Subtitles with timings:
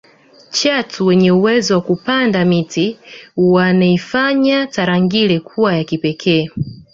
[0.51, 2.99] chatu wenye uwezo wa kupanda miti
[3.37, 6.49] waneifanya tarangire kuwa ya kipekee